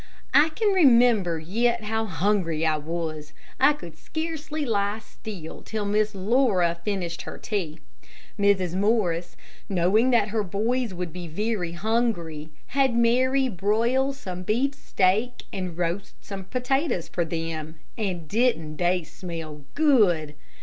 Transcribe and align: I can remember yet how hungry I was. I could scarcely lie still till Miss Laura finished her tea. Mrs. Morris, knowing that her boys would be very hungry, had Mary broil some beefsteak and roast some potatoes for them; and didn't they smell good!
I 0.33 0.49
can 0.49 0.73
remember 0.73 1.37
yet 1.37 1.83
how 1.83 2.05
hungry 2.05 2.65
I 2.65 2.77
was. 2.77 3.33
I 3.59 3.73
could 3.73 3.95
scarcely 3.99 4.65
lie 4.65 4.97
still 4.97 5.61
till 5.61 5.85
Miss 5.85 6.15
Laura 6.15 6.79
finished 6.83 7.21
her 7.21 7.37
tea. 7.37 7.77
Mrs. 8.39 8.73
Morris, 8.73 9.37
knowing 9.69 10.09
that 10.09 10.29
her 10.29 10.41
boys 10.41 10.91
would 10.91 11.13
be 11.13 11.27
very 11.27 11.73
hungry, 11.73 12.49
had 12.69 12.97
Mary 12.97 13.47
broil 13.47 14.11
some 14.11 14.41
beefsteak 14.41 15.43
and 15.53 15.77
roast 15.77 16.15
some 16.19 16.45
potatoes 16.45 17.07
for 17.07 17.23
them; 17.23 17.75
and 17.95 18.27
didn't 18.27 18.77
they 18.77 19.03
smell 19.03 19.65
good! 19.75 20.33